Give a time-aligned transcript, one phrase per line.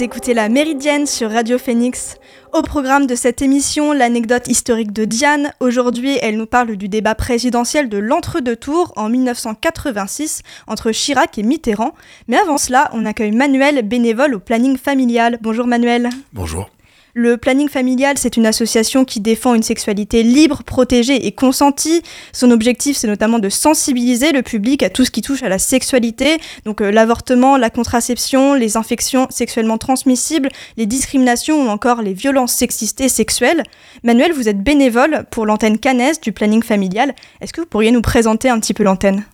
[0.00, 2.18] Écoutez la Méridienne sur Radio Phoenix.
[2.52, 5.50] Au programme de cette émission, l'anecdote historique de Diane.
[5.58, 11.42] Aujourd'hui, elle nous parle du débat présidentiel de l'entre-deux tours en 1986 entre Chirac et
[11.42, 11.94] Mitterrand.
[12.28, 15.38] Mais avant cela, on accueille Manuel, bénévole au planning familial.
[15.42, 16.10] Bonjour Manuel.
[16.32, 16.70] Bonjour.
[17.20, 22.04] Le planning familial, c'est une association qui défend une sexualité libre, protégée et consentie.
[22.32, 25.58] Son objectif, c'est notamment de sensibiliser le public à tout ce qui touche à la
[25.58, 32.12] sexualité, donc euh, l'avortement, la contraception, les infections sexuellement transmissibles, les discriminations ou encore les
[32.12, 33.64] violences sexistes et sexuelles.
[34.04, 37.16] Manuel, vous êtes bénévole pour l'antenne Cannes du planning familial.
[37.40, 39.24] Est-ce que vous pourriez nous présenter un petit peu l'antenne?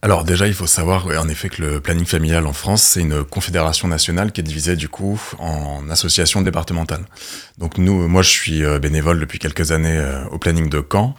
[0.00, 3.24] Alors déjà, il faut savoir en effet que le planning familial en France, c'est une
[3.24, 7.04] confédération nationale qui est divisée du coup en associations départementales.
[7.58, 11.16] Donc nous, moi je suis euh, bénévole depuis quelques années euh, au planning de Caen,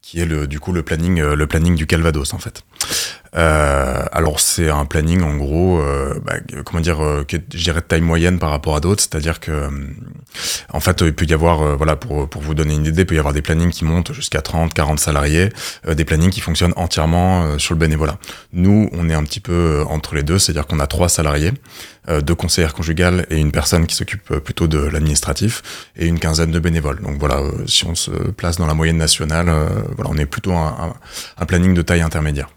[0.00, 2.62] qui est du coup le planning, euh, le planning du Calvados en fait.
[3.36, 7.86] Euh, alors c'est un planning en gros, euh, bah, comment dire, euh, je dirais de
[7.86, 9.70] taille moyenne par rapport à d'autres, c'est-à-dire que euh,
[10.72, 13.14] en fait il peut y avoir, voilà, pour, pour vous donner une idée, il peut
[13.14, 15.50] y avoir des plannings qui montent jusqu'à 30, 40 salariés,
[15.88, 18.18] des plannings qui fonctionnent entièrement sur le bénévolat.
[18.52, 21.52] Nous, on est un petit peu entre les deux, c'est-à-dire qu'on a trois salariés,
[22.22, 25.62] deux conseillères conjugales et une personne qui s'occupe plutôt de l'administratif
[25.96, 27.00] et une quinzaine de bénévoles.
[27.00, 29.46] Donc voilà, si on se place dans la moyenne nationale,
[29.96, 30.94] voilà, on est plutôt un,
[31.38, 32.48] un planning de taille intermédiaire.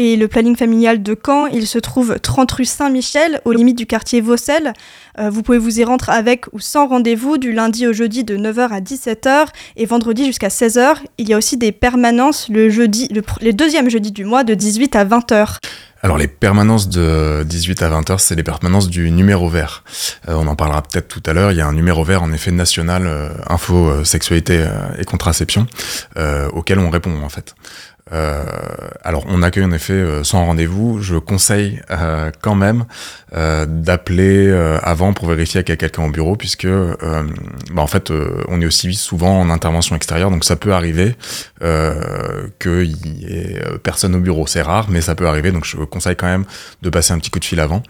[0.00, 3.84] Et le planning familial de Caen, il se trouve 30 rue Saint-Michel, aux limites du
[3.84, 4.72] quartier Vaucel.
[5.18, 8.36] Euh, vous pouvez vous y rendre avec ou sans rendez-vous du lundi au jeudi de
[8.36, 10.98] 9h à 17h et vendredi jusqu'à 16h.
[11.18, 13.08] Il y a aussi des permanences le jeudi,
[13.52, 15.56] deuxième jeudi du mois de 18 à 20h.
[16.00, 19.82] Alors les permanences de 18 à 20 heures, c'est les permanences du numéro vert.
[20.28, 21.50] Euh, on en parlera peut-être tout à l'heure.
[21.50, 24.64] Il y a un numéro vert en effet national euh, info sexualité
[24.96, 25.66] et contraception
[26.52, 27.56] auquel on répond en fait.
[28.12, 28.44] Euh,
[29.02, 31.00] alors, on accueille en effet euh, sans rendez-vous.
[31.00, 32.84] Je conseille euh, quand même
[33.30, 34.50] d'appeler
[34.82, 38.10] avant pour vérifier qu'il y a quelqu'un au bureau, puisque bah, en fait,
[38.48, 41.14] on est aussi souvent en intervention extérieure, donc ça peut arriver
[42.58, 44.46] qu'il y ait personne au bureau.
[44.46, 45.52] C'est rare, mais ça peut arriver.
[45.52, 46.46] Donc, je conseille quand même
[46.80, 47.82] de passer un petit coup de fil avant.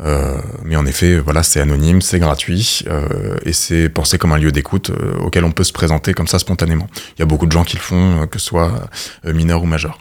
[0.00, 4.38] Euh, mais en effet, voilà, c'est anonyme, c'est gratuit euh, et c'est pensé comme un
[4.38, 6.86] lieu d'écoute euh, auquel on peut se présenter comme ça spontanément.
[7.16, 8.88] Il y a beaucoup de gens qui le font, que ce soit
[9.24, 9.98] mineurs ou majeurs.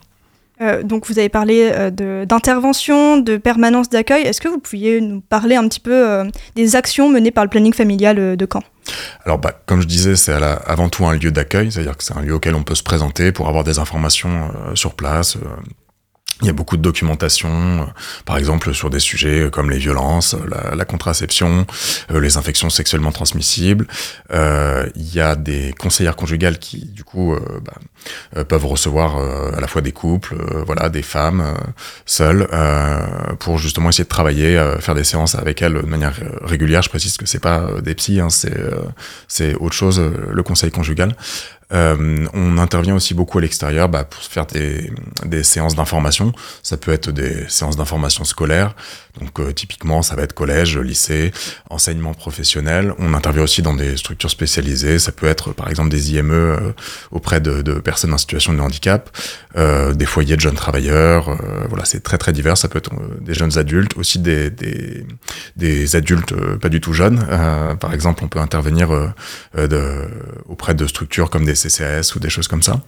[0.83, 4.23] donc vous avez parlé d'intervention, de, de, permanence d'accueil.
[4.23, 6.23] Est-ce que vous pouviez nous parler un petit peu
[6.55, 8.63] des actions menées par le planning familial de Caen?
[9.25, 12.21] Alors, bah, comme je disais, c'est avant tout un lieu d'accueil, c'est-à-dire que c'est un
[12.21, 15.37] lieu auquel on peut se présenter pour avoir des informations sur place,
[16.41, 17.49] il y a beaucoup de documentation,
[17.81, 17.85] euh,
[18.25, 21.65] par exemple sur des sujets comme les violences, la, la contraception,
[22.11, 23.87] euh, les infections sexuellement transmissibles.
[24.31, 27.73] Euh, il y a des conseillères conjugales qui, du coup, euh, bah,
[28.37, 30.35] euh, peuvent recevoir à la fois des couples,
[30.65, 31.53] voilà, des femmes
[32.05, 32.47] seules,
[33.39, 36.81] pour justement essayer de travailler, faire des séances avec elles de manière régulière.
[36.81, 38.57] Je précise que c'est pas des psys, hein, c'est
[39.27, 41.15] c'est autre chose, le conseil conjugal.
[41.73, 44.91] Euh, on intervient aussi beaucoup à l'extérieur bah, pour faire des,
[45.25, 46.33] des séances d'information.
[46.63, 48.75] Ça peut être des séances d'information scolaires.
[49.19, 51.31] Donc euh, typiquement, ça va être collège, lycée,
[51.69, 52.93] enseignement professionnel.
[52.97, 54.99] On intervient aussi dans des structures spécialisées.
[54.99, 56.71] Ça peut être par exemple des IME euh,
[57.11, 59.09] auprès de, de, personnes en situation de handicap,
[59.57, 61.29] euh, des foyers de jeunes travailleurs.
[61.29, 62.57] Euh, voilà, c'est très très divers.
[62.57, 65.05] Ça peut être des jeunes adultes, aussi des, des,
[65.57, 67.25] des adultes pas du tout jeunes.
[67.79, 68.89] par exemple, on peut intervenir
[69.57, 70.07] de,
[70.47, 72.81] auprès de structures comme des CCAS ou des choses comme ça.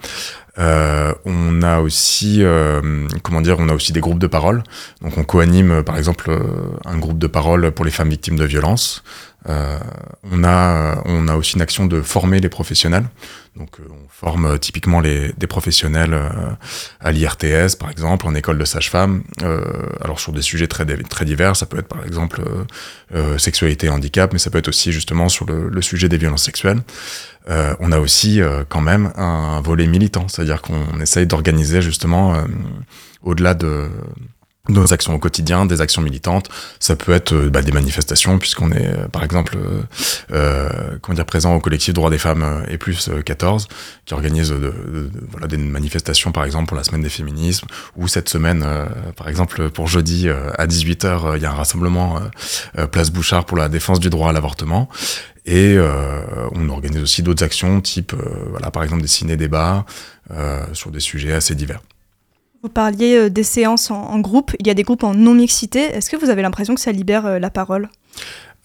[0.59, 4.63] Euh, on a aussi, euh, comment dire, on a aussi des groupes de parole.
[5.01, 6.39] Donc on coanime, par exemple, euh,
[6.85, 9.03] un groupe de parole pour les femmes victimes de violences.
[9.49, 9.77] Euh,
[10.31, 13.05] on a, on a aussi une action de former les professionnels.
[13.57, 16.17] Donc, euh, on forme euh, typiquement les, des professionnels
[16.99, 19.23] à l'IRTS, par exemple, en école de sage-femme.
[20.01, 22.41] alors, sur des sujets très, très divers, ça peut être par exemple
[23.37, 26.81] sexualité et handicap, mais ça peut être aussi justement sur le sujet des violences sexuelles.
[27.49, 32.35] Euh, on a aussi euh, quand même un volet militant, c'est-à-dire qu'on essaye d'organiser justement
[32.35, 32.43] euh,
[33.21, 33.89] au-delà de
[34.69, 36.49] nos actions au quotidien, des actions militantes.
[36.79, 39.57] Ça peut être bah, des manifestations, puisqu'on est, par exemple,
[40.31, 43.67] euh, comment dire, présent au collectif Droits des femmes et plus 14,
[44.05, 44.53] qui organise
[45.49, 48.85] des manifestations, par exemple, pour la semaine des féminismes, ou cette semaine, euh,
[49.17, 52.19] par exemple, pour jeudi à 18h, il y a un rassemblement
[52.91, 54.89] Place Bouchard pour la défense du droit à l'avortement.
[55.45, 56.21] Et euh,
[56.53, 59.85] on organise aussi d'autres actions, type, euh, voilà, par exemple, des ciné-débats
[60.31, 61.81] euh, sur des sujets assez divers.
[62.63, 65.79] Vous parliez des séances en, groupe, il y a des groupes en non-mixité.
[65.79, 67.89] Est-ce que vous avez l'impression que ça libère la parole?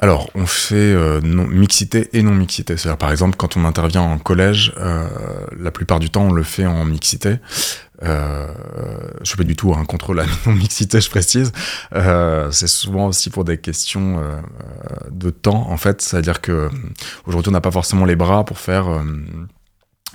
[0.01, 2.77] Alors, on fait euh, mixité et non mixité.
[2.77, 5.09] C'est-à-dire, par exemple, quand on intervient en collège, euh,
[5.59, 7.39] la plupart du temps, on le fait en mixité.
[8.05, 8.47] Euh,
[9.25, 11.53] je pas du tout un contre la non-mixité, je précise.
[11.95, 14.41] Euh, c'est souvent aussi pour des questions euh,
[15.11, 16.01] de temps, en fait.
[16.01, 16.71] C'est-à-dire que
[17.27, 19.03] aujourd'hui, on n'a pas forcément les bras pour faire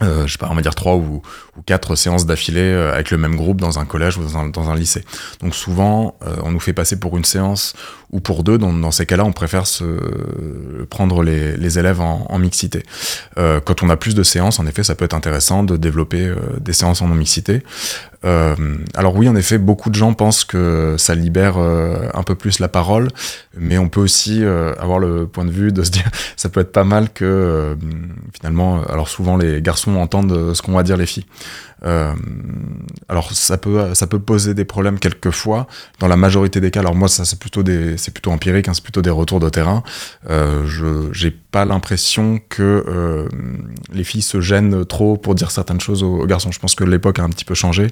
[0.01, 1.21] euh, je sais pas, on va dire trois ou,
[1.65, 4.69] quatre séances d'affilée euh, avec le même groupe dans un collège ou dans un, dans
[4.69, 5.05] un lycée.
[5.41, 7.75] Donc souvent, euh, on nous fait passer pour une séance
[8.13, 8.57] ou pour deux.
[8.57, 9.63] Dans, ces cas-là, on préfère
[10.89, 12.83] prendre les, élèves en, mixité.
[13.37, 16.31] Euh, quand on a plus de séances, en effet, ça peut être intéressant de développer
[16.61, 17.63] des séances en non-mixité.
[18.23, 22.69] alors oui, en effet, beaucoup de gens pensent que ça libère un peu plus la
[22.69, 23.09] parole,
[23.57, 24.43] mais on peut aussi
[24.79, 27.75] avoir le point de vue de se dire, ça peut être pas mal que
[28.33, 31.25] finalement, alors souvent les garçons entendre ce qu'on va dire les filles.
[31.85, 32.13] Euh,
[33.09, 35.67] alors ça peut ça peut poser des problèmes quelquefois.
[35.99, 38.73] Dans la majorité des cas, alors moi ça c'est plutôt des c'est plutôt empirique, hein,
[38.73, 39.83] c'est plutôt des retours de terrain.
[40.29, 43.27] Euh, je j'ai pas l'impression que euh,
[43.93, 46.51] les filles se gênent trop pour dire certaines choses aux, garçons.
[46.51, 47.87] Je pense que l'époque a un petit peu changé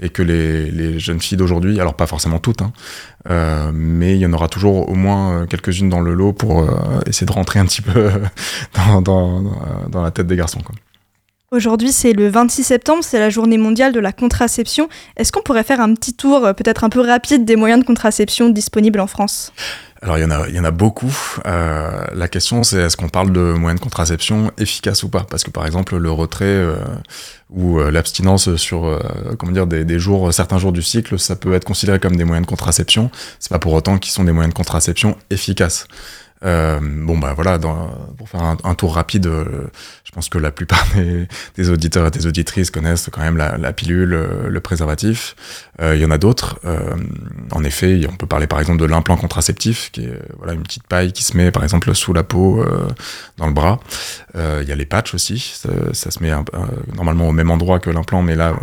[0.00, 2.72] et que les, les jeunes filles d'aujourd'hui, alors pas forcément toutes, hein,
[3.30, 7.00] euh, mais il y en aura toujours au moins quelques-unes dans le lot pour euh,
[7.06, 8.10] essayer de rentrer un petit peu
[8.74, 9.42] dans, dans,
[9.88, 10.60] dans la tête des garçons.
[10.60, 10.74] Quoi.
[11.52, 14.88] Aujourd'hui, c'est le 26 septembre, c'est la journée mondiale de la contraception.
[15.16, 17.86] Est-ce qu'on pourrait faire un petit tour, euh, peut-être un peu rapide, des moyens de
[17.86, 19.52] contraception disponibles en France?
[20.02, 21.16] Alors il y en a, il y en a beaucoup.
[21.46, 25.24] Euh, la question c'est est-ce qu'on parle de moyens de contraception efficaces ou pas?
[25.30, 26.74] Parce que par exemple le retrait euh,
[27.50, 29.00] ou l'abstinence sur
[29.38, 32.44] comment dire des, jours, certains jours du cycle, ça peut être considéré comme des moyens
[32.44, 33.10] de contraception.
[33.38, 35.86] C'est pas pour autant qu'ils sont des moyens de contraception efficaces.
[36.42, 39.30] Bon bah voilà, pour faire un, tour rapide,
[40.16, 40.86] pense que la plupart
[41.56, 45.36] des, auditeurs et des auditrices connaissent quand même la, pilule, euh, le préservatif.
[45.82, 46.58] Euh, il y en a d'autres.
[47.52, 50.86] en effet, on peut parler par exemple de l'implant contraceptif, qui est voilà une petite
[50.86, 52.64] paille qui se met par exemple sous la peau,
[53.36, 53.78] dans le bras.
[54.34, 55.38] Il y a les patchs aussi,
[55.92, 56.32] ça, se met
[56.94, 58.58] normalement au même endroit que l'implant, mais là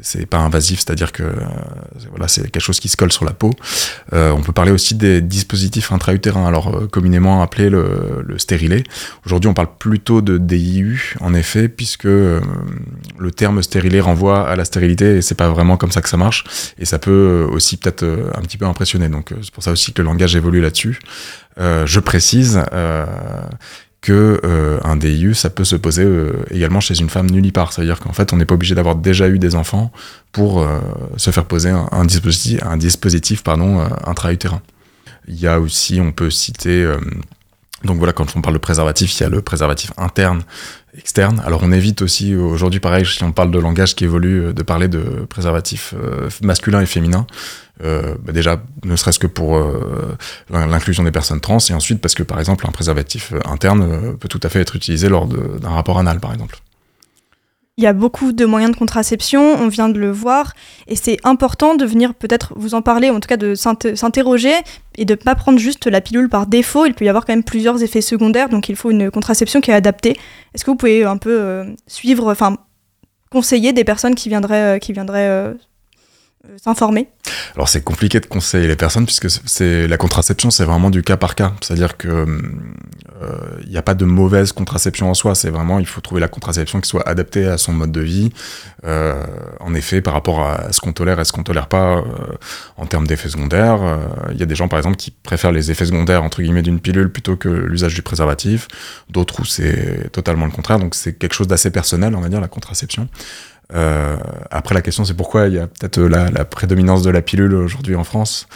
[0.00, 1.24] c'est pas invasif, c'est-à-dire que
[2.10, 3.50] voilà c'est quelque chose qui se colle sur la peau.
[4.12, 6.46] on peut parler aussi des dispositifs intra-utérins.
[6.46, 8.84] Alors communément appelé le, le stérilet.
[9.26, 10.83] Aujourd'hui, on parle plutôt de DIU,
[11.20, 12.40] en effet, puisque euh,
[13.18, 16.16] le terme stérilet renvoie à la stérilité et c'est pas vraiment comme ça que ça
[16.16, 16.44] marche.
[16.78, 19.08] Et ça peut aussi peut-être euh, un petit peu impressionner.
[19.08, 20.98] Donc, euh, c'est pour ça aussi que le langage évolue là-dessus.
[21.58, 23.06] Euh, je précise euh,
[24.04, 27.72] que euh, un DIU, ça peut se poser euh, également chez une femme nullipare.
[27.72, 29.90] C'est-à-dire qu'en fait, on n'est pas obligé d'avoir déjà eu des enfants
[30.30, 30.78] pour euh,
[31.16, 34.60] se faire poser un, dispositif, un dispositif pardon, intra-utérin.
[35.26, 36.98] Il y a aussi, on peut citer, euh,
[37.82, 40.42] donc voilà, quand on parle de préservatif, il y a le préservatif interne,
[40.96, 41.42] externe.
[41.44, 44.88] Alors on évite aussi aujourd'hui, pareil, si on parle de langage qui évolue, de parler
[44.88, 47.26] de préservatif euh, masculin et féminin.
[47.82, 50.16] Euh, bah déjà, ne serait-ce que pour euh,
[50.50, 54.40] l'inclusion des personnes trans, et ensuite parce que par exemple un préservatif interne peut tout
[54.42, 56.58] à fait être utilisé lors d'un rapport anal, par exemple.
[57.76, 60.52] Il y a beaucoup de moyens de contraception, on vient de le voir,
[60.86, 64.54] et c'est important de venir peut-être vous en parler, en tout cas de s'interroger
[64.96, 66.86] et de ne pas prendre juste la pilule par défaut.
[66.86, 69.72] Il peut y avoir quand même plusieurs effets secondaires, donc il faut une contraception qui
[69.72, 70.16] est adaptée.
[70.54, 72.58] Est-ce que vous pouvez un peu euh, suivre, enfin
[73.32, 75.54] conseiller des personnes qui viendraient, euh, qui viendraient euh,
[76.62, 77.08] s'informer.
[77.54, 81.16] Alors c'est compliqué de conseiller les personnes puisque c'est la contraception c'est vraiment du cas
[81.16, 82.26] par cas, c'est-à-dire que
[83.20, 86.20] il euh, n'y a pas de mauvaise contraception en soi, c'est vraiment il faut trouver
[86.20, 88.30] la contraception qui soit adaptée à son mode de vie.
[88.84, 89.24] Euh,
[89.60, 92.02] en effet, par rapport à ce qu'on tolère et ce qu'on tolère pas euh,
[92.76, 93.80] en termes d'effets secondaires,
[94.32, 96.80] il y a des gens par exemple qui préfèrent les effets secondaires entre guillemets d'une
[96.80, 98.68] pilule plutôt que l'usage du préservatif,
[99.10, 102.40] d'autres où c'est totalement le contraire, donc c'est quelque chose d'assez personnel on va dire
[102.40, 103.08] la contraception.
[103.72, 104.16] Euh,
[104.50, 107.54] après, la question, c'est pourquoi il y a peut-être la, la, prédominance de la pilule
[107.54, 108.46] aujourd'hui en France.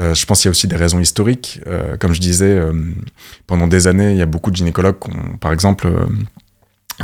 [0.00, 1.60] Euh, je pense qu'il y a aussi des raisons historiques.
[1.66, 2.72] Euh, comme je disais, euh,
[3.46, 5.88] pendant des années, il y a beaucoup de gynécologues qui ont, par exemple,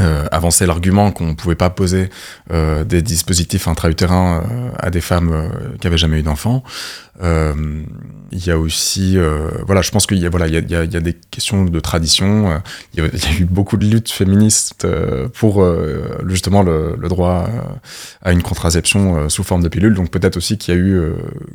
[0.00, 2.10] euh, avancer l'argument qu'on ne pouvait pas poser
[2.50, 5.48] euh, des dispositifs intra-utérins euh, à des femmes euh,
[5.80, 6.64] qui avaient jamais eu d'enfants.
[7.22, 7.54] Euh,
[8.32, 9.16] il y a aussi,
[9.64, 12.60] voilà, je pense qu'il y a, voilà, il y des questions de tradition.
[12.92, 14.84] Il y, a, eu beaucoup de luttes féministes
[15.34, 15.64] pour
[16.26, 17.48] justement le, le, droit
[18.22, 19.94] à une contraception sous forme de pilule.
[19.94, 21.12] Donc peut-être aussi qu'il y a eu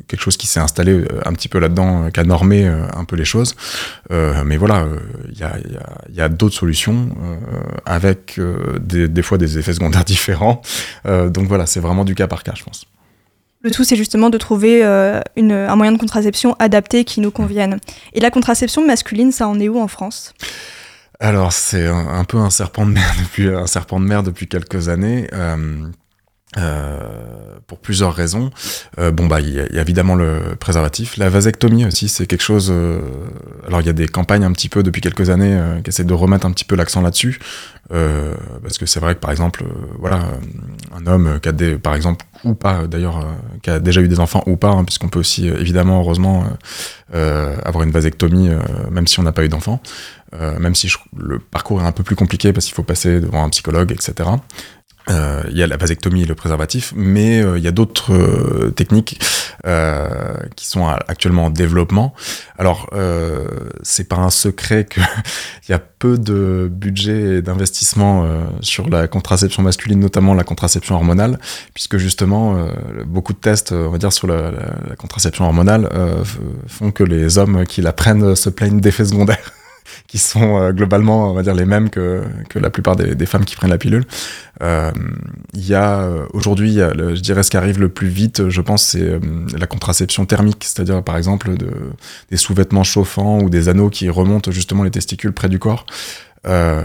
[0.08, 3.26] quelque chose qui s'est installé un petit peu là-dedans, qui a normé un peu les
[3.26, 3.54] choses.
[4.08, 4.86] mais voilà,
[5.19, 7.10] il y a, il y a, il y a d'autres solutions
[7.86, 10.62] avec euh, des, des, fois des effets secondaires différents.
[11.06, 12.86] Euh, donc voilà, c'est vraiment du cas par cas, je pense.
[13.62, 17.30] Le tout, c'est justement de trouver euh, une, un moyen de contraception adapté qui nous
[17.30, 17.78] convienne.
[18.14, 20.32] Et la contraception masculine, ça en est où en France?
[21.18, 24.48] Alors, c'est un, un, peu un serpent de mer depuis, un serpent de mer depuis
[24.48, 25.28] quelques années.
[25.34, 25.86] Euh,
[27.66, 28.50] pour plusieurs raisons.
[28.98, 32.72] bon bah il y, a évidemment le préservatif, la vasectomie aussi c'est quelque chose.
[33.66, 36.14] alors il y a des campagnes un petit peu depuis quelques années qui essaient de
[36.14, 37.38] remettre un petit peu l'accent là-dessus.
[37.92, 41.52] Euh, parce que c'est vrai que par exemple, euh, voilà, euh, un homme qui a
[41.52, 43.26] des, par exemple, ou pas d'ailleurs,
[43.62, 46.46] qui a déjà eu des enfants ou pas, hein, puisqu'on peut aussi évidemment, heureusement,
[47.12, 48.50] avoir une vasectomie
[48.90, 49.82] même si on n'a pas eu d'enfant,
[50.32, 53.48] même si le parcours est un peu plus compliqué parce qu'il faut passer devant un
[53.50, 54.30] psychologue, etc.
[55.08, 58.12] Euh, il y a la vasectomie et le préservatif, mais euh, il y a d'autres
[58.12, 59.20] euh, techniques
[60.56, 62.14] qui sont actuellement en développement.
[62.56, 62.88] Alors,
[63.82, 65.02] c'est pas un secret qu'il
[65.68, 68.26] y a peu de budget et d'investissement
[68.62, 71.38] sur la contraception masculine, notamment la contraception hormonale,
[71.74, 72.56] puisque justement,
[73.04, 74.50] beaucoup de tests, on va dire, sur la,
[74.88, 75.90] la contraception hormonale
[76.66, 79.52] font que les hommes qui la prennent se plaignent d'effets secondaires
[80.06, 83.26] qui sont euh, globalement, on va dire, les mêmes que, que la plupart des, des
[83.26, 84.04] femmes qui prennent la pilule.
[84.62, 84.90] Euh,
[85.54, 88.84] il y a euh, aujourd'hui, je dirais, ce qui arrive le plus vite, je pense,
[88.84, 89.18] c'est
[89.58, 91.70] la contraception thermique, c'est-à-dire par exemple de,
[92.30, 95.86] des sous-vêtements chauffants ou des anneaux qui remontent justement les testicules près du corps.
[96.46, 96.82] Euh,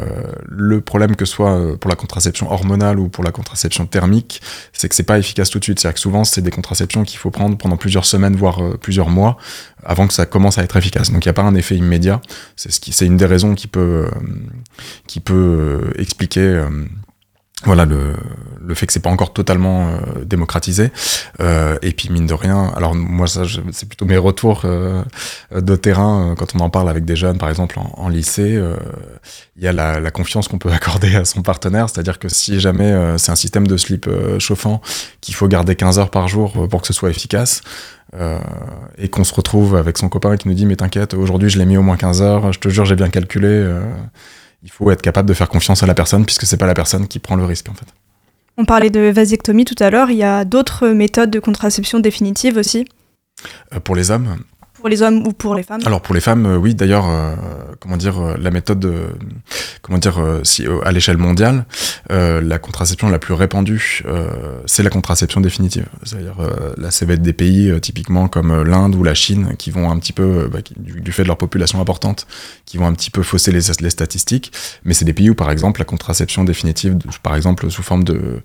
[0.48, 4.42] le problème que soit euh, pour la contraception hormonale ou pour la contraception thermique,
[4.74, 5.80] c'est que c'est pas efficace tout de suite.
[5.80, 9.10] C'est-à-dire que souvent, c'est des contraceptions qu'il faut prendre pendant plusieurs semaines, voire euh, plusieurs
[9.10, 9.38] mois,
[9.84, 11.12] avant que ça commence à être efficace.
[11.12, 12.22] Donc il n'y a pas un effet immédiat.
[12.56, 14.10] C'est ce une des raisons qui peut,
[15.08, 16.66] qui peut expliquer
[17.66, 18.14] voilà le,
[18.66, 20.92] le fait que c'est pas encore totalement euh, démocratisé.
[21.40, 25.04] Euh, et puis mine de rien alors moi ça c'est plutôt mes retours euh,
[25.56, 28.62] de terrain euh, quand on en parle avec des jeunes par exemple en, en lycée
[29.58, 31.90] il y a la, la confiance qu'on peut accorder à son partenaire.
[31.90, 34.82] C'est-à-dire que si jamais c'est un système de slip chauffant
[35.22, 37.62] qu'il faut garder 15 heures par jour pour que ce soit efficace
[38.98, 41.66] et qu'on se retrouve avec son copain qui nous dit mais t'inquiète aujourd'hui je l'ai
[41.66, 43.48] mis au moins 15 heures je te jure j'ai bien calculé
[44.66, 47.08] il faut être capable de faire confiance à la personne puisque c'est pas la personne
[47.08, 47.86] qui prend le risque en fait.
[48.58, 52.58] On parlait de vasectomie tout à l'heure, il y a d'autres méthodes de contraception définitive
[52.58, 52.88] aussi?
[53.74, 54.38] Euh, Pour les hommes
[54.86, 56.76] pour les hommes ou pour les femmes Alors pour les femmes, euh, oui.
[56.76, 57.34] D'ailleurs, euh,
[57.80, 58.88] comment dire, euh, la méthode,
[59.82, 60.20] comment dire,
[60.84, 61.66] à l'échelle mondiale,
[62.12, 64.04] la contraception la plus répandue,
[64.68, 65.88] c'est la contraception définitive.
[66.04, 66.36] C'est-à-dire
[66.78, 69.98] là, ça va être des pays typiquement comme l'Inde ou la Chine qui vont un
[69.98, 72.28] petit peu, bah, du, fait de leur population importante,
[72.66, 74.52] qui vont un petit peu fausser les, statistiques.
[74.84, 78.42] Mais c'est des pays où, par exemple, la contraception définitive, par exemple sous forme de,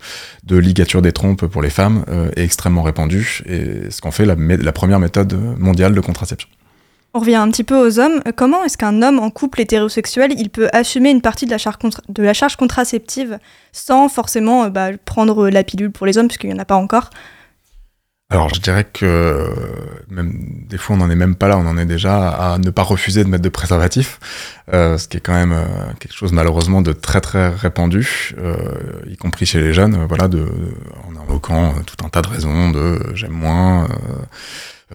[0.49, 2.03] ligature des trompes pour les femmes,
[2.35, 3.43] est extrêmement répandue.
[3.45, 6.30] Et ce qu'on fait la première méthode mondiale de contraception
[7.13, 8.21] on revient un petit peu aux hommes.
[8.35, 11.77] Comment est-ce qu'un homme en couple hétérosexuel, il peut assumer une partie de la charge,
[12.07, 13.37] de la charge contraceptive
[13.71, 16.75] sans forcément euh, bah, prendre la pilule pour les hommes, puisqu'il n'y en a pas
[16.75, 17.09] encore?
[18.29, 19.45] Alors je dirais que
[20.07, 20.33] même
[20.69, 22.83] des fois on n'en est même pas là, on en est déjà à ne pas
[22.83, 24.21] refuser de mettre de préservatif,
[24.73, 25.65] euh, ce qui est quand même euh,
[25.99, 28.33] quelque chose malheureusement de très très répandu,
[29.05, 30.47] y compris chez les jeunes, voilà, de,
[31.09, 33.89] en invoquant tout un tas de raisons de j'aime moins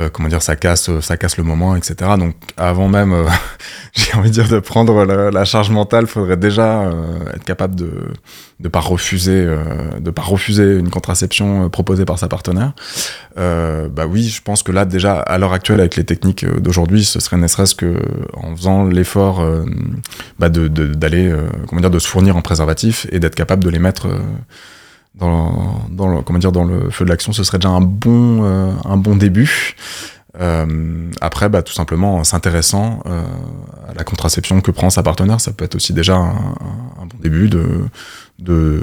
[0.00, 2.10] euh, comment dire, ça casse, ça casse le moment, etc.
[2.18, 3.28] Donc avant même, euh,
[3.94, 7.90] j'ai envie de dire de prendre la, charge mentale, faudrait déjà euh, être capable de
[8.58, 9.46] de pas refuser,
[10.00, 12.72] de pas refuser une contraception proposée par sa partenaire.
[13.36, 17.20] bah oui, je pense que là déjà à l'heure actuelle avec les techniques d'aujourd'hui, ce
[17.20, 18.00] serait ne serait-ce que
[18.32, 19.46] en faisant l'effort
[20.38, 21.30] bah de d'aller,
[21.68, 24.08] comment dire, de se fournir en préservatif et d'être capable de les mettre
[25.16, 28.44] dans, dans le, comment dire, dans le feu de l'action, ce serait déjà un bon,
[28.44, 29.74] euh, un bon début.
[30.40, 33.24] Euh, après, bah, tout simplement en s'intéressant euh,
[33.88, 37.48] à la contraception que prend sa partenaire, ça peut être aussi déjà un, bon début
[37.48, 37.84] de,
[38.38, 38.82] de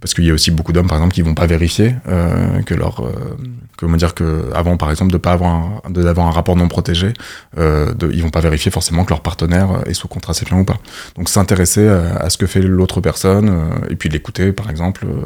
[0.00, 2.74] parce qu'il y a aussi beaucoup d'hommes, par exemple, qui vont pas vérifier euh, que
[2.74, 3.36] leur euh,
[3.78, 5.52] comment dire que avant, par exemple, de pas avoir
[5.84, 7.12] un, d'avoir un rapport non protégé,
[7.56, 10.78] euh, de, ils vont pas vérifier forcément que leur partenaire est sous contraception ou pas.
[11.16, 15.20] Donc s'intéresser à, ce que fait l'autre personne euh, et puis l'écouter, par exemple, euh,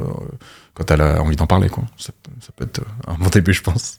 [0.74, 1.84] quand elle a envie d'en parler, quoi.
[1.96, 2.12] Ça
[2.54, 3.98] peut être un bon début, je pense.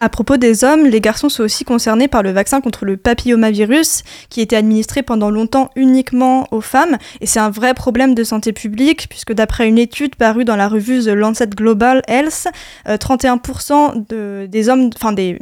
[0.00, 4.04] À propos des hommes, les garçons sont aussi concernés par le vaccin contre le papillomavirus,
[4.30, 8.52] qui était administré pendant longtemps uniquement aux femmes, et c'est un vrai problème de santé
[8.52, 12.46] publique, puisque d'après une étude parue dans la revue The Lancet Global Health,
[12.86, 15.38] 31% euh, de, des hommes, enfin des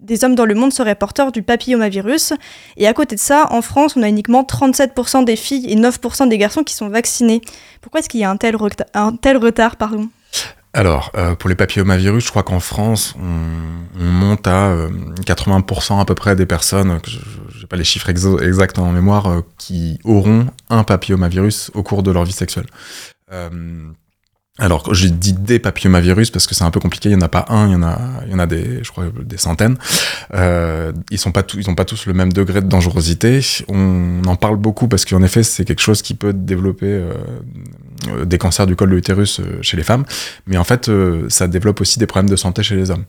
[0.00, 2.32] des hommes dans le monde seraient porteurs du papillomavirus.
[2.76, 6.28] Et à côté de ça, en France, on a uniquement 37% des filles et 9%
[6.28, 7.42] des garçons qui sont vaccinés.
[7.80, 8.56] Pourquoi est-ce qu'il y a un tel,
[8.94, 10.08] un tel retard pardon?
[10.74, 14.90] Alors, euh, pour les papillomavirus, je crois qu'en France, on, on, monte à euh,
[15.22, 19.40] 80% à peu près des personnes, je n'ai pas les chiffres exacts en mémoire, euh,
[19.56, 22.66] qui auront un papillomavirus au cours de leur vie sexuelle.
[23.32, 23.48] Euh,
[24.58, 27.08] alors, j'ai dit des papillomavirus parce que c'est un peu compliqué.
[27.08, 28.82] Il y en a pas un, il y en a, il y en a des,
[28.82, 29.78] je crois, des centaines.
[30.34, 33.40] Euh, ils sont pas tous, ils ont pas tous le même degré de dangerosité.
[33.68, 37.00] On en parle beaucoup parce qu'en effet, c'est quelque chose qui peut développer
[38.24, 40.04] des cancers du col de l'utérus chez les femmes,
[40.46, 40.90] mais en fait,
[41.28, 43.04] ça développe aussi des problèmes de santé chez les hommes.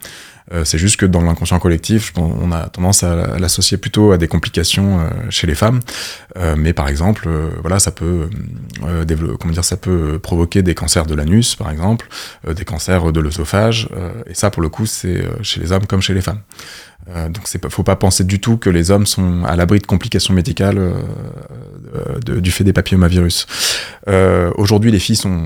[0.63, 4.99] c'est juste que dans l'inconscient collectif, on a tendance à, l'associer plutôt à des complications
[5.29, 5.79] chez les femmes,
[6.57, 7.29] mais par exemple,
[7.61, 8.29] voilà, ça peut,
[9.39, 12.07] comment dire, ça peut provoquer des cancers de l'anus, par exemple,
[12.47, 13.89] des cancers de l'œsophage,
[14.27, 16.41] et ça, pour le coup, c'est chez les hommes comme chez les femmes.
[17.07, 19.85] Euh, donc c'est faut pas penser du tout que les hommes sont à l'abri de
[19.85, 20.93] complications médicales euh,
[21.95, 23.47] euh, du fait des papillomavirus.
[24.55, 25.45] Aujourd'hui, les filles sont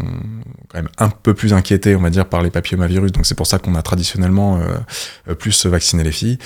[0.69, 3.11] quand même un peu plus inquiétées, on va dire, par les papillomavirus.
[3.11, 4.59] Donc c'est pour ça qu'on a traditionnellement
[5.37, 6.37] plus vacciné les filles.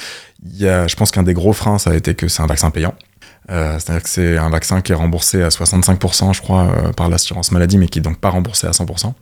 [0.44, 2.48] Il y a, je pense qu'un des gros freins, ça a été que c'est un
[2.48, 2.96] vaccin payant.
[3.50, 7.78] C'est-à-dire que c'est un vaccin qui est remboursé à 65%, je crois, par l'assurance maladie,
[7.78, 9.14] mais qui est donc pas remboursé à 100%.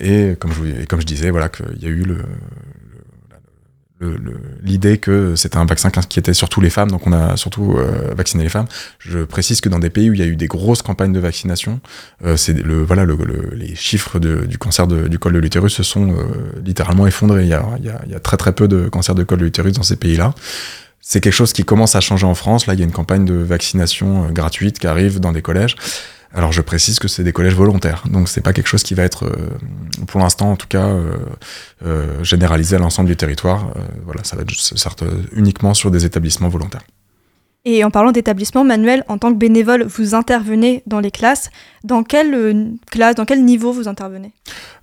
[0.00, 2.24] et comme je, et comme je disais, voilà, qu'il y a eu le,
[4.62, 8.12] l'idée que c'était un vaccin qui inquiétait surtout les femmes, donc on a surtout euh,
[8.16, 8.66] vacciné les femmes.
[8.98, 11.20] Je précise que dans des pays où il y a eu des grosses campagnes de
[11.20, 11.80] vaccination,
[12.24, 13.16] euh, le voilà le,
[13.54, 16.14] les chiffres du cancer du col de l'utérus se sont euh,
[16.64, 17.44] littéralement effondrés.
[17.44, 20.34] Il y, a, très très peu de cancer de col de l'utérus dans ces pays-là.
[21.00, 22.66] C'est quelque chose qui commence à changer en France.
[22.66, 25.76] Là, il y a une campagne de vaccination gratuite qui arrive dans des collèges.
[26.34, 29.04] Alors je précise que c'est des collèges volontaires, donc c'est pas quelque chose qui va
[29.04, 29.36] être, euh,
[30.08, 31.16] pour l'instant en tout cas, euh,
[31.86, 33.72] euh, généralisé à l'ensemble du territoire.
[34.04, 36.82] voilà, ça va être uniquement sur des établissements volontaires.
[37.66, 41.48] Et en parlant d'établissement, Manuel, en tant que bénévole, vous intervenez dans les classes.
[41.82, 44.32] Dans quelle euh, classe, dans quel niveau vous intervenez?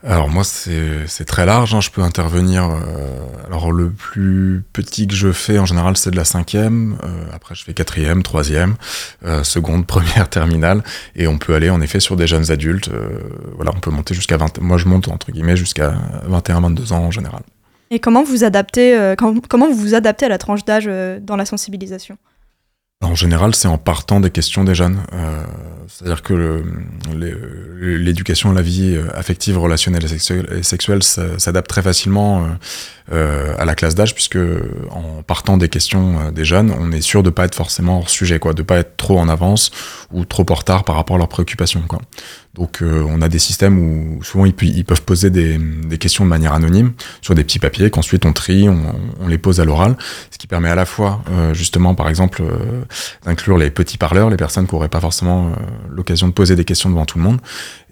[0.04, 1.76] Alors moi, c'est très large.
[1.76, 1.82] Hein.
[1.82, 2.64] Je peux intervenir.
[2.64, 2.78] Euh,
[3.46, 6.98] alors le plus petit que je fais en général, c'est de la cinquième.
[7.04, 8.74] Euh, après, je fais quatrième, troisième,
[9.44, 10.84] seconde, première, terminale.
[11.16, 12.90] Et on peut aller en effet sur des jeunes adultes.
[13.58, 14.60] voilà, on peut monter jusqu'à 20.
[14.60, 15.94] Moi, je monte entre guillemets jusqu'à
[16.26, 17.44] 21, 22 ans en général.
[17.92, 20.90] Et comment vous adaptez, comment vous vous adaptez à la tranche d'âge
[21.22, 22.18] dans la sensibilisation?
[23.02, 25.00] En général, c'est en partant des questions des jeunes.
[25.14, 25.44] Euh,
[25.88, 26.64] c'est-à-dire que
[27.82, 32.48] l'éducation à la vie euh, affective, relationnelle et sexuelle, s'adapte très facilement
[33.12, 34.38] euh, à la classe d'âge, puisque
[34.92, 38.40] en partant des questions des jeunes, on est sûr de pas être forcément hors sujet,
[38.40, 39.72] quoi, de pas être trop en avance
[40.12, 41.82] ou trop en retard par rapport à leurs préoccupations.
[41.88, 42.00] Quoi.
[42.54, 45.58] Donc euh, on a des systèmes où souvent ils, peuvent poser des,
[45.98, 49.66] questions de manière anonyme sur des petits papiers qu'ensuite on trie, on, les pose à
[49.66, 49.96] l'oral,
[50.32, 52.84] ce qui permet à la fois euh, justement par exemple euh,
[53.26, 55.54] d'inclure les petits parleurs, les personnes qui n'auraient pas forcément
[55.90, 57.40] l'occasion de poser des questions devant tout le monde,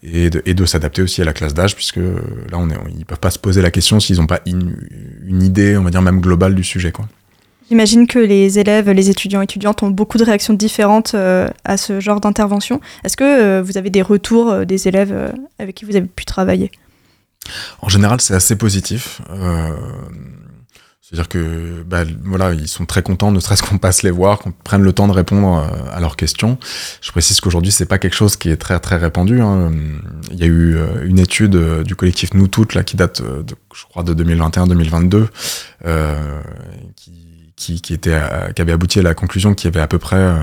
[0.04, 3.32] et de, s'adapter aussi à la classe d'âge puisque là on est, ils peuvent pas
[3.32, 4.76] se poser la question s'ils n'ont pas une,
[5.26, 7.08] une, idée, on va dire même globale du sujet quoi.
[7.70, 12.00] J'imagine que les élèves, les étudiants étudiantes ont beaucoup de réactions différentes euh, à ce
[12.00, 12.82] genre d'intervention.
[13.04, 16.26] Est-ce que euh, vous avez des retours euh, des élèves avec qui vous avez pu
[16.26, 16.72] travailler?
[17.82, 19.22] En général, c'est assez positif.
[21.02, 24.52] C'est-à-dire que bah, voilà, ils sont très contents, ne serait-ce qu'on passe les voir, qu'on
[24.52, 26.58] prenne le temps de répondre à leurs questions.
[27.02, 29.42] Je précise qu'aujourd'hui, c'est pas quelque chose qui est très très répandu.
[29.42, 29.72] Hein.
[30.32, 34.02] Il y a eu une étude du collectif Nous Toutes là qui date, je crois,
[34.02, 35.28] de 2021-2022,
[36.96, 37.29] qui
[37.60, 40.00] qui, qui, était, euh, qui avait abouti à la conclusion qu'il y avait à peu
[40.00, 40.34] près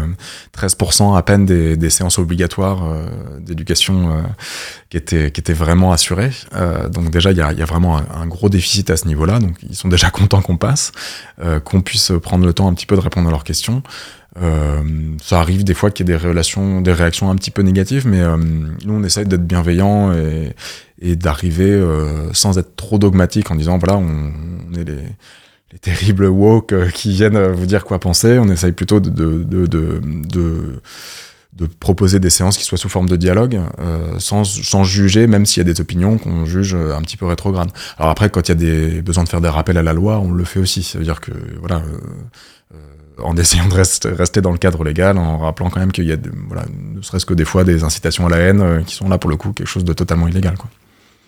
[0.56, 3.06] 13% euh, à peine des, des séances obligatoires euh,
[3.40, 4.22] d'éducation
[4.90, 6.30] qui, étaient, qui étaient vraiment assurées.
[6.92, 9.38] donc déjà, il y a, y a, vraiment un, gros déficit à ce niveau-là.
[9.38, 10.92] Donc ils sont déjà contents qu'on passe,
[11.64, 13.82] qu'on puisse prendre le temps un petit peu de répondre à leurs questions.
[15.22, 18.06] ça arrive des fois qu'il y ait des, relations, des réactions un petit peu négatives,
[18.06, 18.22] mais
[18.84, 20.54] nous, on essaye d'être bienveillants et,
[21.00, 21.82] et d'arriver
[22.34, 24.32] sans être trop dogmatique en disant, voilà, on,
[24.70, 25.00] on est les
[25.72, 28.38] les terribles woke euh, qui viennent euh, vous dire quoi penser.
[28.38, 30.00] On essaye plutôt de, de, de,
[31.52, 35.46] de, proposer des séances qui soient sous forme de dialogue, euh, sans, sans, juger, même
[35.46, 37.70] s'il y a des opinions qu'on juge un petit peu rétrogrades.
[37.98, 40.18] Alors après, quand il y a des besoins de faire des rappels à la loi,
[40.20, 40.82] on le fait aussi.
[40.82, 41.82] Ça veut dire que, voilà,
[43.22, 46.16] en essayant de rester dans le cadre légal, en rappelant quand même qu'il y a,
[46.46, 49.30] voilà, ne serait-ce que des fois des incitations à la haine qui sont là pour
[49.30, 50.58] le coup quelque chose de totalement illégal.
[50.58, 50.68] Quoi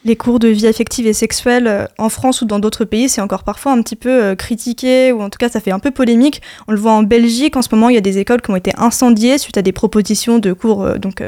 [0.04, 3.20] les cours de vie affective et sexuelle euh, en France ou dans d'autres pays, c'est
[3.20, 5.90] encore parfois un petit peu euh, critiqué, ou en tout cas ça fait un peu
[5.90, 6.40] polémique.
[6.66, 8.56] On le voit en Belgique, en ce moment il y a des écoles qui ont
[8.56, 11.22] été incendiées suite à des propositions de cours euh, donc,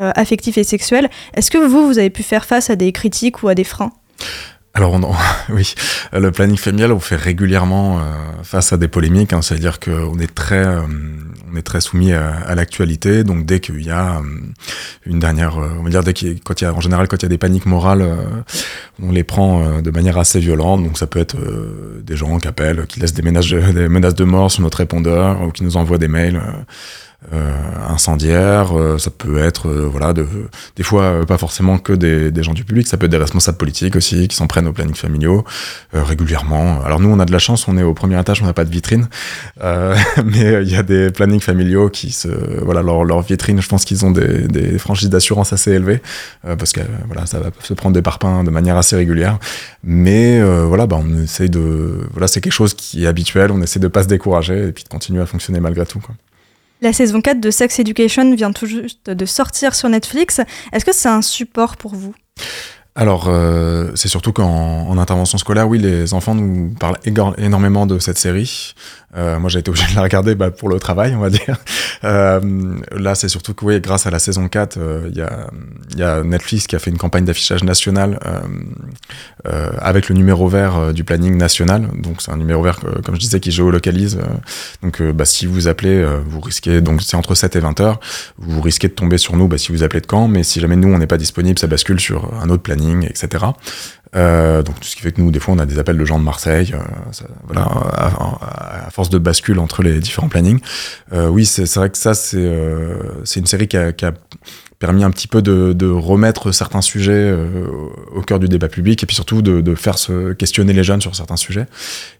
[0.00, 1.08] affectifs et sexuels.
[1.34, 3.92] Est-ce que vous, vous avez pu faire face à des critiques ou à des freins?
[4.74, 5.14] Alors on,
[5.54, 5.74] oui,
[6.12, 8.00] le planning familial, on fait régulièrement
[8.42, 9.32] face à des polémiques.
[9.32, 10.66] Hein, C'est-à-dire qu'on est très,
[11.54, 13.24] on est très soumis à, l'actualité.
[13.24, 14.22] Donc dès qu'il y a euh,
[15.06, 17.16] une dernière, euh, on va dire dès qu'il quand il y a en général quand
[17.16, 18.16] il y a des paniques morales, euh,
[19.02, 20.82] on les prend de manière assez violente.
[20.82, 21.36] Donc ça peut être
[22.02, 25.42] des gens qui appellent, qui laissent des menaces, des menaces de mort sur notre répondeur
[25.42, 26.40] ou qui nous envoient des mails.
[27.88, 30.26] Incendiaires, ça peut être voilà de,
[30.76, 33.58] des fois pas forcément que des, des, gens du public, ça peut être des responsables
[33.58, 35.44] politiques aussi qui s'en prennent aux plannings familiaux
[35.92, 36.82] régulièrement.
[36.84, 38.64] Alors nous on a de la chance, on est au premier étage, on n'a pas
[38.64, 39.08] de vitrine,
[39.62, 42.28] mais il y a des plannings familiaux qui se
[42.62, 46.02] voilà leur, leur vitrine, je pense qu'ils ont des, des franchises d'assurance assez élevées
[46.42, 49.38] parce que voilà ça va se prendre des parpaings de manière assez régulière,
[49.82, 53.80] mais voilà bah, on essaye de voilà c'est quelque chose qui est habituel, on essaie
[53.80, 56.14] de pas se décourager et puis de continuer à fonctionner malgré tout quoi.
[56.80, 60.40] La saison 4 de Sex Education vient tout juste de sortir sur Netflix.
[60.72, 62.14] Est-ce que c'est un support pour vous?
[62.96, 68.18] Alors, euh, c'est surtout qu'en intervention scolaire, oui, les enfants nous parlent énormément de cette
[68.18, 68.74] série.
[69.16, 71.56] Euh, moi, j'ai été obligé de la regarder bah, pour le travail, on va dire.
[72.02, 72.40] Euh,
[72.92, 76.22] là, c'est surtout que, oui, grâce à la saison 4, euh, il y, y, a
[76.22, 78.40] Netflix qui a fait une campagne d'affichage national euh,
[79.46, 81.88] euh, avec le numéro vert du planning national.
[81.96, 84.18] Donc, c'est un numéro vert, comme je disais, qui géolocalise.
[84.82, 88.00] donc, bah, si vous appelez, vous risquez, donc c'est entre 7 et 20 heures,
[88.36, 90.76] vous risquez de tomber sur nous bah, si vous appelez de Caen, mais si jamais
[90.76, 93.46] nous, on n'est pas disponible, ça bascule sur un autre planning, etc.
[94.16, 96.04] Euh, donc tout ce qui fait que nous, des fois, on a des appels de
[96.04, 100.60] gens de Marseille, euh, voilà, à, à, force de bascule entre les différents plannings.
[101.12, 104.12] Euh, oui, c'est vrai que ça, c'est euh, c'est une série qui a, qui a,
[104.78, 107.46] permis un petit peu de, de remettre certains sujets euh,
[108.14, 111.00] au cœur du débat public et puis surtout de, de, faire se questionner les jeunes
[111.00, 111.66] sur certains sujets.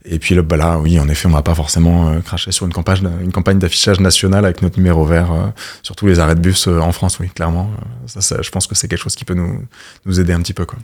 [0.07, 2.73] Et puis bah là, oui, en effet, on va pas forcément euh, cracher sur une
[2.73, 5.53] campagne, une campagne d'affichage national avec notre numéro vert
[5.83, 7.71] sur tous les arrêts de bus en France, oui, clairement.
[8.07, 9.63] Ça, ça, je pense que c'est quelque chose qui peut nous,
[10.07, 10.65] nous aider un petit peu.
[10.65, 10.79] Quoi.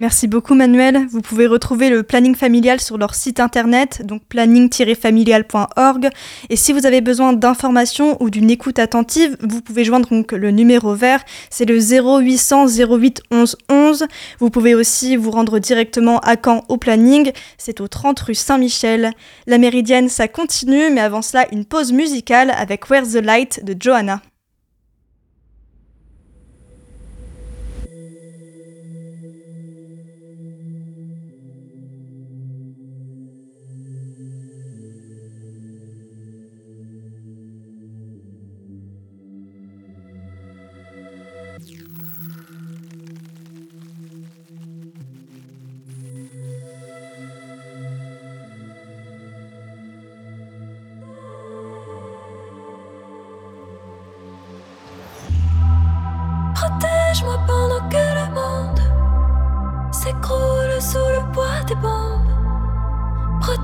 [0.00, 1.08] Merci beaucoup Manuel.
[1.10, 6.08] Vous pouvez retrouver le planning familial sur leur site internet, donc planning-familial.org.
[6.50, 10.52] Et si vous avez besoin d'informations ou d'une écoute attentive, vous pouvez joindre donc le
[10.52, 14.06] numéro vert, c'est le 0800 08 11 11.
[14.38, 19.10] Vous pouvez aussi vous rendre directement à Caen au planning, c'est au 30 rue Saint-Michel.
[19.48, 23.74] La méridienne, ça continue, mais avant cela, une pause musicale avec Where's the Light de
[23.76, 24.22] Johanna.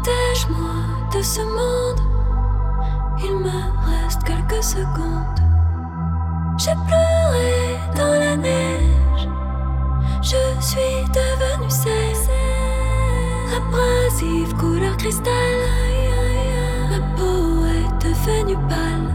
[0.05, 2.01] Protège-moi de ce monde.
[3.25, 5.41] Il me reste quelques secondes.
[6.59, 9.29] J'ai pleuré dans la neige.
[10.21, 12.29] Je suis devenue sèche.
[13.57, 15.33] Abrasive couleur cristal.
[16.91, 19.15] Ma peau est devenue pâle.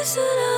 [0.00, 0.49] listen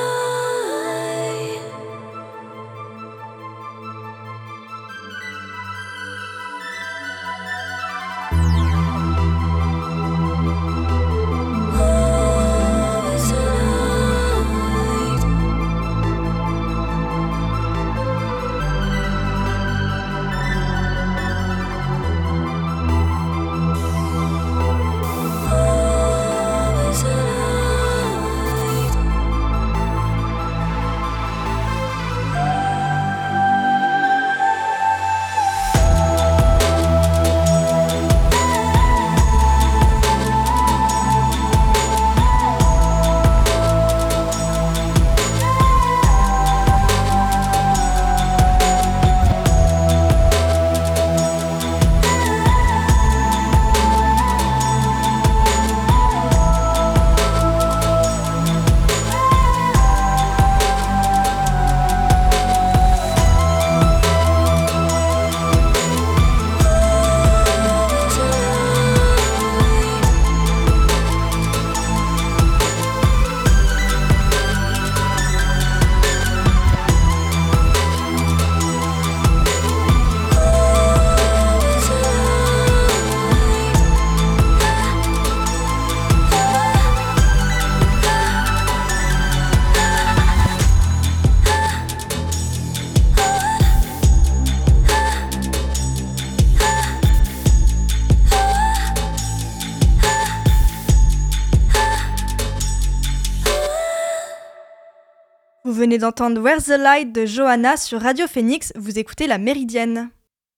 [105.98, 110.11] d'entendre Where's the Light de Johanna sur Radio Phoenix, vous écoutez La Méridienne.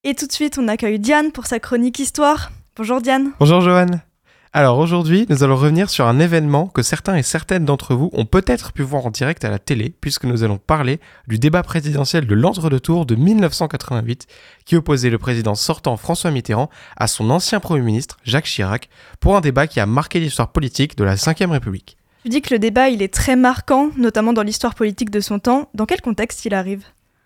[0.04, 2.50] Et tout de suite, on accueille Diane pour sa chronique histoire.
[2.76, 3.32] Bonjour Diane.
[3.40, 3.86] Bonjour Johan.
[4.52, 8.24] Alors aujourd'hui, nous allons revenir sur un événement que certains et certaines d'entre vous ont
[8.24, 12.26] peut-être pu voir en direct à la télé, puisque nous allons parler du débat présidentiel
[12.26, 14.26] de l'entre-deux-tours de 1988,
[14.64, 19.36] qui opposait le président sortant François Mitterrand à son ancien Premier ministre Jacques Chirac, pour
[19.36, 21.96] un débat qui a marqué l'histoire politique de la Ve République.
[22.24, 25.68] Tu dis que le débat est très marquant, notamment dans l'histoire politique de son temps.
[25.74, 26.82] Dans quel contexte il arrive?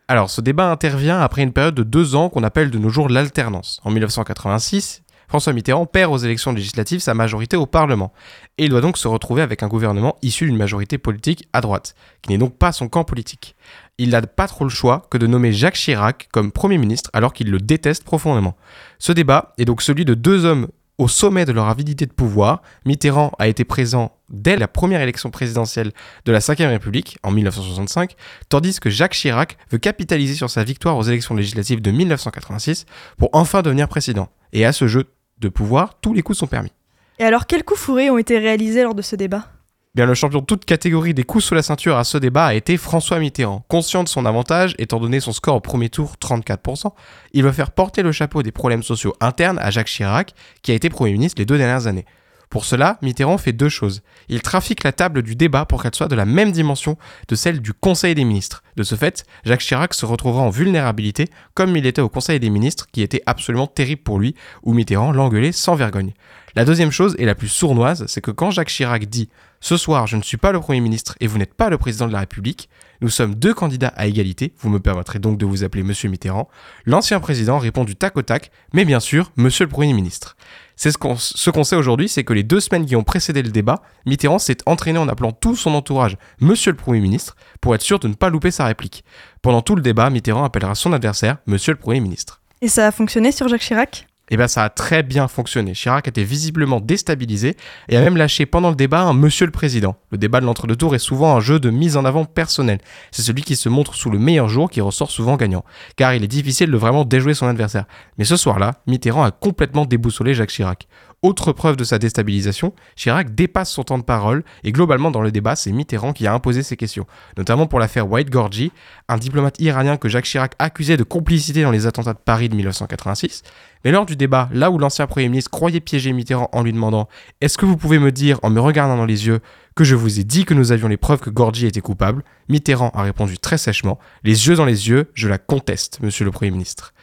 [0.08, 3.08] Alors ce débat intervient après une période de deux ans qu'on appelle de nos jours
[3.08, 3.80] l'alternance.
[3.84, 8.12] En 1986, François Mitterrand perd aux élections législatives sa majorité au Parlement,
[8.56, 11.94] et il doit donc se retrouver avec un gouvernement issu d'une majorité politique à droite,
[12.22, 13.54] qui n'est donc pas son camp politique.
[13.98, 17.34] Il n'a pas trop le choix que de nommer Jacques Chirac comme Premier ministre alors
[17.34, 18.56] qu'il le déteste profondément.
[18.98, 20.66] Ce débat est donc celui de deux hommes
[20.98, 25.30] au sommet de leur avidité de pouvoir, Mitterrand a été présent dès la première élection
[25.30, 25.92] présidentielle
[26.24, 28.14] de la Ve République, en 1965,
[28.48, 32.84] tandis que Jacques Chirac veut capitaliser sur sa victoire aux élections législatives de 1986
[33.16, 34.28] pour enfin devenir président.
[34.52, 35.04] Et à ce jeu
[35.38, 36.72] de pouvoir, tous les coups sont permis.
[37.20, 39.46] Et alors, quels coups fourrés ont été réalisés lors de ce débat?
[39.94, 42.54] Bien, le champion de toute catégorie des coups sous la ceinture à ce débat a
[42.54, 43.64] été François Mitterrand.
[43.68, 46.92] Conscient de son avantage, étant donné son score au premier tour 34%,
[47.32, 50.74] il veut faire porter le chapeau des problèmes sociaux internes à Jacques Chirac, qui a
[50.74, 52.04] été Premier ministre les deux dernières années.
[52.50, 54.02] Pour cela, Mitterrand fait deux choses.
[54.28, 56.96] Il trafique la table du débat pour qu'elle soit de la même dimension
[57.28, 58.62] de celle du Conseil des ministres.
[58.76, 62.50] De ce fait, Jacques Chirac se retrouvera en vulnérabilité comme il était au Conseil des
[62.50, 66.12] ministres qui était absolument terrible pour lui, où Mitterrand l'engueulait sans vergogne.
[66.54, 69.28] La deuxième chose, et la plus sournoise, c'est que quand Jacques Chirac dit
[69.60, 72.06] Ce soir, je ne suis pas le Premier ministre et vous n'êtes pas le Président
[72.06, 72.68] de la République,
[73.00, 76.48] nous sommes deux candidats à égalité, vous me permettrez donc de vous appeler Monsieur Mitterrand,
[76.86, 80.36] l'ancien président répond du tac au tac, mais bien sûr, Monsieur le Premier ministre.
[80.76, 83.82] C'est ce qu'on sait aujourd'hui, c'est que les deux semaines qui ont précédé le débat,
[84.06, 87.98] Mitterrand s'est entraîné en appelant tout son entourage Monsieur le Premier ministre pour être sûr
[87.98, 89.04] de ne pas louper sa réplique.
[89.42, 92.40] Pendant tout le débat, Mitterrand appellera son adversaire Monsieur le Premier ministre.
[92.60, 94.07] Et ça a fonctionné sur Jacques Chirac?
[94.30, 95.72] Eh bien ça a très bien fonctionné.
[95.72, 97.56] Chirac était visiblement déstabilisé
[97.88, 99.96] et a même lâché pendant le débat un Monsieur le Président.
[100.10, 102.80] Le débat de l'entre-deux tours est souvent un jeu de mise en avant personnelle.
[103.10, 105.64] C'est celui qui se montre sous le meilleur jour qui ressort souvent gagnant,
[105.96, 107.84] car il est difficile de vraiment déjouer son adversaire.
[108.18, 110.88] Mais ce soir-là, Mitterrand a complètement déboussolé Jacques Chirac.
[111.22, 115.32] Autre preuve de sa déstabilisation, Chirac dépasse son temps de parole et globalement dans le
[115.32, 118.70] débat, c'est Mitterrand qui a imposé ses questions, notamment pour l'affaire White Gorgie,
[119.08, 122.54] un diplomate iranien que Jacques Chirac accusait de complicité dans les attentats de Paris de
[122.54, 123.42] 1986.
[123.84, 127.08] Mais lors du débat, là où l'ancien Premier ministre croyait piéger Mitterrand en lui demandant
[127.40, 129.40] Est-ce que vous pouvez me dire, en me regardant dans les yeux,
[129.74, 132.22] que je vous ai dit que nous avions les preuves que Gorgie était coupable?
[132.48, 136.30] Mitterrand a répondu très sèchement Les yeux dans les yeux, je la conteste, monsieur le
[136.30, 136.94] Premier ministre.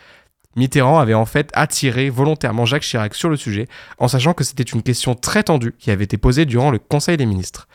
[0.56, 4.64] Mitterrand avait en fait attiré volontairement Jacques Chirac sur le sujet, en sachant que c'était
[4.64, 7.68] une question très tendue qui avait été posée durant le Conseil des ministres.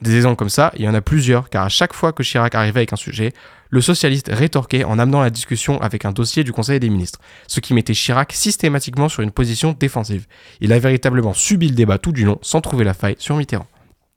[0.00, 2.54] Des exemples comme ça, il y en a plusieurs, car à chaque fois que Chirac
[2.54, 3.32] arrivait avec un sujet,
[3.70, 7.60] le socialiste rétorquait en amenant la discussion avec un dossier du Conseil des ministres, ce
[7.60, 10.26] qui mettait Chirac systématiquement sur une position défensive.
[10.60, 13.66] Il a véritablement subi le débat tout du long sans trouver la faille sur Mitterrand.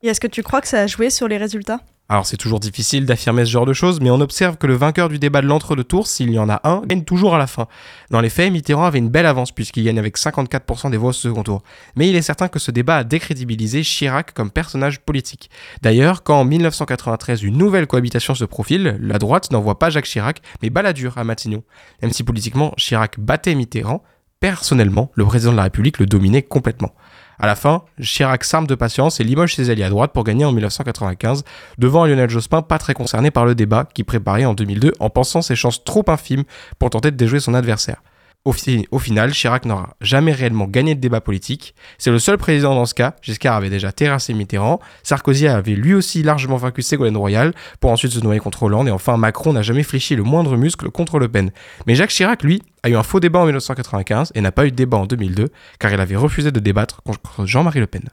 [0.03, 1.79] Et est-ce que tu crois que ça a joué sur les résultats?
[2.09, 5.09] Alors c'est toujours difficile d'affirmer ce genre de choses, mais on observe que le vainqueur
[5.09, 7.67] du débat de l'entre-deux tours, s'il y en a un, gagne toujours à la fin.
[8.11, 11.13] Dans les faits, Mitterrand avait une belle avance puisqu'il gagne avec 54% des voix au
[11.13, 11.63] second tour.
[11.97, 15.49] Mais il est certain que ce débat a décrédibilisé Chirac comme personnage politique.
[15.81, 20.41] D'ailleurs, quand en 1993 une nouvelle cohabitation se profile, la droite n'envoie pas Jacques Chirac,
[20.61, 21.63] mais Balladur à Matignon.
[22.01, 24.01] Même si politiquement Chirac battait Mitterrand,
[24.39, 26.93] personnellement, le président de la République le dominait complètement.
[27.39, 30.43] À la fin, Chirac s'arme de patience et limoge ses alliés à droite pour gagner
[30.43, 31.43] en 1995,
[31.77, 35.43] devant Lionel Jospin pas très concerné par le débat qui préparait en 2002 en pensant
[35.43, 36.45] ses chances trop infimes
[36.79, 38.01] pour tenter de déjouer son adversaire.
[38.47, 41.75] Au, final, Chirac n'aura jamais réellement gagné de débat politique.
[41.97, 43.13] C'est le seul président dans ce cas.
[43.21, 44.79] Giscard avait déjà terrassé Mitterrand.
[45.03, 48.87] Sarkozy avait lui aussi largement vaincu Ségolène Royal pour ensuite se noyer contre Hollande.
[48.87, 51.51] Et enfin, Macron n'a jamais fléchi le moindre muscle contre Le Pen.
[51.87, 54.71] Mais Jacques Chirac, lui, a eu un faux débat en 1995 et n'a pas eu
[54.71, 58.03] de débat en 2002 car il avait refusé de débattre contre Jean-Marie Le Pen.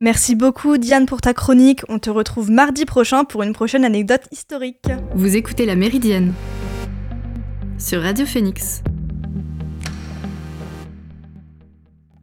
[0.00, 1.82] Merci beaucoup Diane pour ta chronique.
[1.88, 4.88] On te retrouve mardi prochain pour une prochaine anecdote historique.
[5.14, 6.34] Vous écoutez La Méridienne
[7.78, 8.82] sur Radio Phoenix.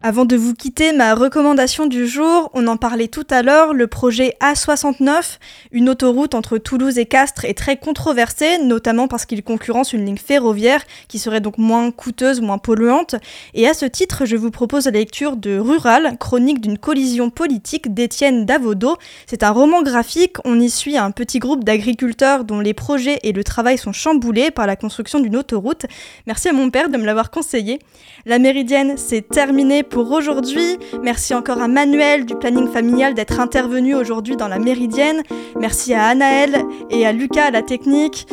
[0.07, 3.87] Avant de vous quitter, ma recommandation du jour, on en parlait tout à l'heure, le
[3.87, 5.37] projet A69,
[5.73, 10.15] une autoroute entre Toulouse et Castres, est très controversé, notamment parce qu'il concurrence une ligne
[10.15, 13.15] ferroviaire qui serait donc moins coûteuse, moins polluante.
[13.53, 17.93] Et à ce titre, je vous propose la lecture de Rural, chronique d'une collision politique
[17.93, 18.95] d'Étienne Davodo.
[19.25, 23.33] C'est un roman graphique, on y suit un petit groupe d'agriculteurs dont les projets et
[23.33, 25.85] le travail sont chamboulés par la construction d'une autoroute.
[26.27, 27.79] Merci à mon père de me l'avoir conseillé.
[28.25, 30.77] La méridienne, c'est terminé pour pour aujourd'hui.
[31.01, 35.23] Merci encore à Manuel du planning familial d'être intervenu aujourd'hui dans la Méridienne.
[35.59, 38.27] Merci à Anaël et à Lucas à la technique.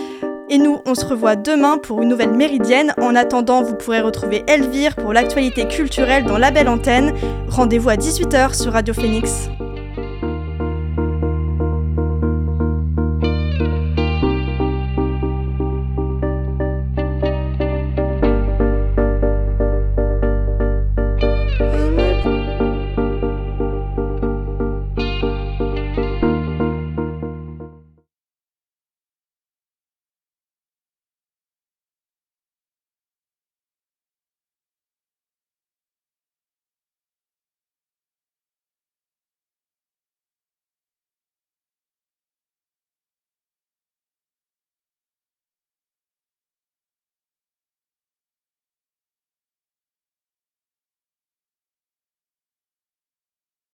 [0.50, 2.92] Et nous, on se revoit demain pour une nouvelle Méridienne.
[3.00, 7.14] En attendant, vous pourrez retrouver Elvire pour l'actualité culturelle dans la belle antenne.
[7.48, 9.48] Rendez-vous à 18h sur Radio Phoenix.